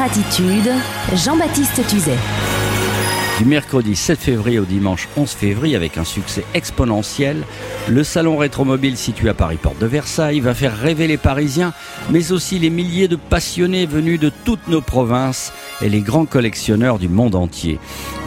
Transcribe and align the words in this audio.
Attitude, 0.00 0.70
Jean-Baptiste 1.14 1.86
Tuzet. 1.86 2.16
Du 3.38 3.44
mercredi 3.44 3.94
7 3.94 4.18
février 4.18 4.58
au 4.58 4.64
dimanche 4.64 5.08
11 5.16 5.30
février, 5.30 5.76
avec 5.76 5.98
un 5.98 6.04
succès 6.04 6.44
exponentiel, 6.54 7.42
le 7.88 8.04
salon 8.04 8.36
rétromobile 8.36 8.96
situé 8.96 9.28
à 9.28 9.34
Paris 9.34 9.58
Porte 9.60 9.78
de 9.78 9.86
Versailles 9.86 10.40
va 10.40 10.54
faire 10.54 10.76
rêver 10.76 11.08
les 11.08 11.16
Parisiens, 11.16 11.72
mais 12.10 12.32
aussi 12.32 12.58
les 12.58 12.70
milliers 12.70 13.08
de 13.08 13.16
passionnés 13.16 13.86
venus 13.86 14.18
de 14.18 14.30
toutes 14.44 14.68
nos 14.68 14.80
provinces 14.80 15.52
et 15.82 15.88
les 15.88 16.00
grands 16.00 16.26
collectionneurs 16.26 16.98
du 16.98 17.08
monde 17.08 17.34
entier. 17.34 17.78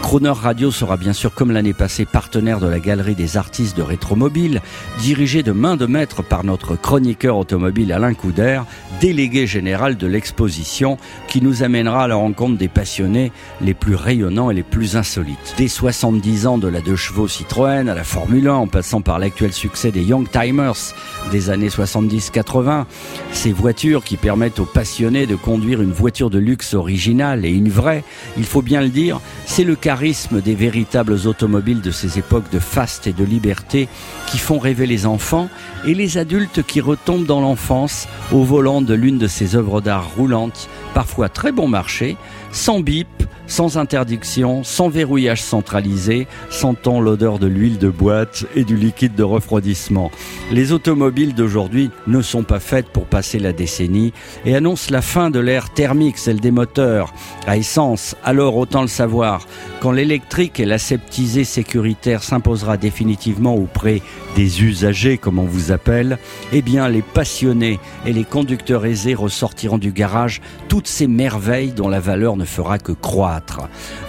Croner 0.05 0.29
Radio 0.29 0.69
sera 0.69 0.97
bien 0.97 1.13
sûr 1.13 1.33
comme 1.33 1.49
l'année 1.49 1.73
passée 1.73 2.05
partenaire 2.05 2.59
de 2.59 2.67
la 2.67 2.79
galerie 2.79 3.15
des 3.15 3.37
artistes 3.37 3.75
de 3.75 3.81
rétromobile, 3.81 4.61
dirigée 4.99 5.41
de 5.41 5.51
main 5.51 5.77
de 5.77 5.87
maître 5.87 6.21
par 6.21 6.43
notre 6.43 6.75
chroniqueur 6.75 7.35
automobile 7.37 7.91
Alain 7.91 8.13
Couder, 8.13 8.61
délégué 9.01 9.47
général 9.47 9.97
de 9.97 10.05
l'exposition, 10.05 10.99
qui 11.27 11.41
nous 11.41 11.63
amènera 11.63 12.03
à 12.03 12.07
la 12.07 12.17
rencontre 12.17 12.55
des 12.55 12.67
passionnés 12.67 13.31
les 13.61 13.73
plus 13.73 13.95
rayonnants 13.95 14.51
et 14.51 14.53
les 14.53 14.61
plus 14.61 14.95
insolites. 14.95 15.55
Des 15.57 15.67
70 15.67 16.45
ans 16.45 16.59
de 16.59 16.67
la 16.67 16.81
deux 16.81 16.95
chevaux 16.95 17.27
Citroën 17.27 17.89
à 17.89 17.95
la 17.95 18.03
Formule 18.03 18.47
1, 18.47 18.53
en 18.53 18.67
passant 18.67 19.01
par 19.01 19.17
l'actuel 19.17 19.53
succès 19.53 19.89
des 19.89 20.03
Young 20.03 20.29
Timers 20.29 20.93
des 21.31 21.49
années 21.49 21.69
70-80, 21.69 22.85
ces 23.31 23.51
voitures 23.51 24.03
qui 24.03 24.17
permettent 24.17 24.59
aux 24.59 24.65
passionnés 24.65 25.25
de 25.25 25.35
conduire 25.35 25.81
une 25.81 25.91
voiture 25.91 26.29
de 26.29 26.37
luxe 26.37 26.75
originale 26.75 27.43
et 27.43 27.49
une 27.49 27.69
vraie, 27.69 28.03
il 28.37 28.45
faut 28.45 28.61
bien 28.61 28.81
le 28.81 28.89
dire, 28.89 29.19
c'est 29.47 29.63
le 29.63 29.75
des 29.95 30.55
véritables 30.55 31.25
automobiles 31.25 31.79
de 31.79 31.91
ces 31.91 32.19
époques 32.19 32.51
de 32.51 32.59
faste 32.59 33.07
et 33.07 33.13
de 33.13 33.23
liberté 33.23 33.87
qui 34.27 34.37
font 34.37 34.59
rêver 34.59 34.87
les 34.87 35.05
enfants 35.05 35.47
et 35.85 35.93
les 35.93 36.17
adultes 36.17 36.63
qui 36.63 36.81
retombent 36.81 37.25
dans 37.25 37.39
l'enfance 37.39 38.07
au 38.33 38.43
volant 38.43 38.81
de 38.81 38.93
l'une 38.93 39.17
de 39.17 39.27
ces 39.27 39.55
œuvres 39.55 39.79
d'art 39.79 40.11
roulantes, 40.17 40.67
parfois 40.93 41.29
très 41.29 41.53
bon 41.53 41.69
marché, 41.69 42.17
sans 42.51 42.81
bip, 42.81 43.07
sans 43.47 43.77
interdiction, 43.77 44.63
sans 44.63 44.89
verrouillage 44.89 45.41
centralisé, 45.41 46.27
sentant 46.49 46.99
l'odeur 46.99 47.39
de 47.39 47.47
l'huile 47.47 47.77
de 47.77 47.89
boîte 47.89 48.45
et 48.55 48.63
du 48.63 48.75
liquide 48.75 49.15
de 49.15 49.23
refroidissement. 49.23 50.11
Les 50.51 50.71
automobiles 50.71 51.33
d'aujourd'hui 51.33 51.91
ne 52.07 52.21
sont 52.21 52.43
pas 52.43 52.59
faites 52.59 52.89
pour 52.89 53.05
passer 53.05 53.39
la 53.39 53.53
décennie 53.53 54.13
et 54.45 54.55
annoncent 54.55 54.91
la 54.91 55.01
fin 55.01 55.29
de 55.29 55.39
l'ère 55.39 55.69
thermique, 55.69 56.17
celle 56.17 56.39
des 56.39 56.51
moteurs 56.51 57.13
à 57.47 57.57
essence. 57.57 58.15
Alors 58.23 58.57
autant 58.57 58.81
le 58.81 58.87
savoir, 58.87 59.47
quand 59.81 59.91
l'électrique 59.91 60.59
et 60.59 60.65
l'aseptisé 60.65 61.43
sécuritaire 61.43 62.23
s'imposera 62.23 62.77
définitivement 62.77 63.55
auprès 63.55 64.01
des 64.35 64.63
usagers, 64.63 65.17
comme 65.17 65.39
on 65.39 65.45
vous 65.45 65.71
appelle, 65.71 66.17
eh 66.51 66.61
bien 66.61 66.89
les 66.89 67.01
passionnés 67.01 67.79
et 68.05 68.13
les 68.13 68.25
conducteurs 68.25 68.85
aisés 68.85 69.15
ressortiront 69.15 69.77
du 69.77 69.91
garage 69.91 70.41
toutes 70.67 70.87
ces 70.87 71.07
merveilles 71.07 71.71
dont 71.71 71.87
la 71.87 71.99
valeur 71.99 72.35
ne 72.35 72.45
fera 72.45 72.79
que 72.79 72.91
croître. 72.91 73.34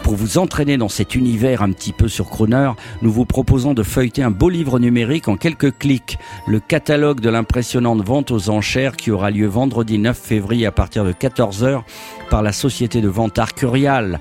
Pour 0.02 0.14
vous 0.14 0.38
entraîner 0.38 0.77
dans 0.77 0.88
cet 0.88 1.14
univers 1.14 1.62
un 1.62 1.72
petit 1.72 1.92
peu 1.92 2.08
sur 2.08 2.28
Croner, 2.28 2.70
nous 3.02 3.12
vous 3.12 3.24
proposons 3.24 3.74
de 3.74 3.82
feuilleter 3.82 4.22
un 4.22 4.30
beau 4.30 4.48
livre 4.48 4.78
numérique 4.78 5.28
en 5.28 5.36
quelques 5.36 5.77
clics, 5.78 6.19
le 6.46 6.60
catalogue 6.60 7.20
de 7.20 7.30
l'impressionnante 7.30 8.04
vente 8.04 8.30
aux 8.30 8.50
enchères 8.50 8.97
qui 8.97 9.10
aura 9.10 9.30
lieu 9.30 9.47
vendredi 9.47 9.98
9 9.98 10.16
février 10.16 10.66
à 10.66 10.72
partir 10.72 11.04
de 11.04 11.12
14h 11.12 11.82
par 12.30 12.42
la 12.42 12.52
société 12.52 13.00
de 13.00 13.08
vente 13.08 13.38
Arcurial 13.38 14.20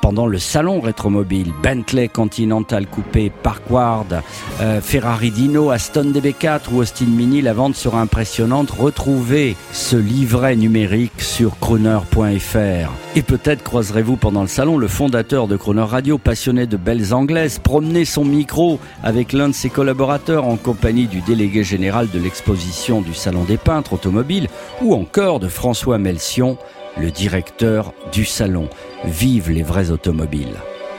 pendant 0.00 0.26
le 0.26 0.38
salon 0.38 0.80
rétromobile. 0.80 1.52
Bentley 1.62 2.08
Continental 2.08 2.86
Coupé, 2.86 3.30
Parkward, 3.30 4.22
euh, 4.60 4.80
Ferrari 4.80 5.30
Dino, 5.30 5.70
Aston 5.70 6.12
DB4 6.12 6.72
ou 6.72 6.80
Austin 6.80 7.06
Mini, 7.06 7.42
la 7.42 7.52
vente 7.52 7.74
sera 7.74 8.00
impressionnante. 8.00 8.70
Retrouvez 8.70 9.56
ce 9.72 9.96
livret 9.96 10.56
numérique 10.56 11.20
sur 11.20 11.58
croner.fr. 11.58 12.90
Et 13.16 13.22
peut-être 13.22 13.64
croiserez-vous 13.64 14.16
pendant 14.16 14.39
le 14.42 14.48
salon 14.48 14.78
le 14.78 14.88
fondateur 14.88 15.48
de 15.48 15.56
Croner 15.56 15.82
Radio, 15.82 16.18
passionné 16.18 16.66
de 16.66 16.76
belles 16.76 17.12
anglaises, 17.12 17.58
promener 17.58 18.04
son 18.04 18.24
micro 18.24 18.78
avec 19.02 19.32
l'un 19.32 19.48
de 19.48 19.54
ses 19.54 19.70
collaborateurs 19.70 20.46
en 20.46 20.56
compagnie 20.56 21.06
du 21.06 21.20
délégué 21.20 21.64
général 21.64 22.08
de 22.10 22.18
l'exposition 22.18 23.00
du 23.00 23.14
Salon 23.14 23.44
des 23.44 23.56
peintres 23.56 23.94
automobiles 23.94 24.48
ou 24.82 24.94
encore 24.94 25.40
de 25.40 25.48
François 25.48 25.98
Melsion, 25.98 26.56
le 26.96 27.10
directeur 27.10 27.92
du 28.12 28.24
salon. 28.24 28.68
Vive 29.04 29.50
les 29.50 29.62
vrais 29.62 29.90
automobiles. 29.90 30.56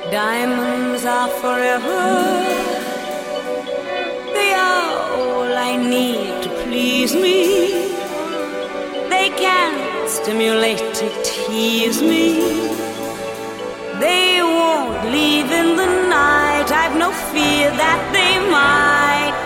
Diamonds 0.09 1.05
are 1.05 1.29
forever. 1.41 2.43
They 4.33 4.53
are 4.53 4.91
all 5.15 5.57
I 5.57 5.77
need 5.77 6.43
to 6.43 6.49
please 6.65 7.15
me. 7.15 7.89
They 9.09 9.29
can 9.37 9.73
stimulate 10.07 11.03
tease 11.23 12.01
me. 12.01 12.90
In 15.03 15.75
the 15.75 15.87
night. 16.09 16.71
I've 16.71 16.95
no 16.95 17.11
fear 17.11 17.71
that 17.71 18.01
they 18.13 18.37
might. 18.51 19.40